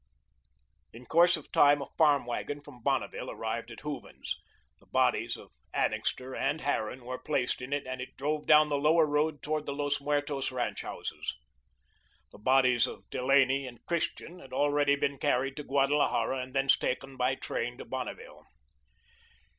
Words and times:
In 0.93 1.05
course 1.05 1.37
of 1.37 1.51
time, 1.51 1.79
a 1.79 1.85
farm 1.95 2.25
wagon 2.25 2.59
from 2.63 2.81
Bonneville 2.81 3.29
arrived 3.29 3.69
at 3.69 3.81
Hooven's. 3.81 4.35
The 4.79 4.87
bodies 4.87 5.37
of 5.37 5.51
Annixter 5.75 6.35
and 6.35 6.61
Harran 6.61 7.05
were 7.05 7.19
placed 7.19 7.61
in 7.61 7.71
it, 7.71 7.85
and 7.85 8.01
it 8.01 8.17
drove 8.17 8.47
down 8.47 8.69
the 8.69 8.79
Lower 8.79 9.05
Road 9.05 9.43
towards 9.43 9.67
the 9.67 9.73
Los 9.75 10.01
Muertos 10.01 10.51
ranch 10.51 10.81
houses. 10.81 11.35
The 12.31 12.39
bodies 12.39 12.87
of 12.87 13.11
Delaney 13.11 13.67
and 13.67 13.85
Christian 13.85 14.39
had 14.39 14.53
already 14.53 14.95
been 14.95 15.19
carried 15.19 15.55
to 15.57 15.63
Guadalajara 15.63 16.39
and 16.39 16.55
thence 16.55 16.75
taken 16.75 17.15
by 17.15 17.35
train 17.35 17.77
to 17.77 17.85
Bonneville. 17.85 18.47